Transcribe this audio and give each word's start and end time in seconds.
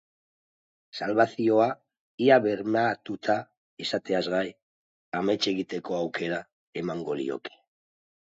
Salbazioa 0.99 1.65
ia 2.27 2.37
bermatuta 2.45 3.35
izateaz 3.85 4.23
gai, 4.35 4.47
amets 5.21 5.39
egiteko 5.53 5.99
aukera 6.01 6.41
emango 6.85 7.19
lioke. 7.21 7.55